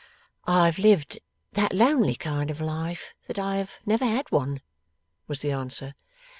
[0.47, 1.19] 'I have lived
[1.53, 4.61] that lonely kind of life, that I have never had one,'
[5.27, 5.93] was the answer.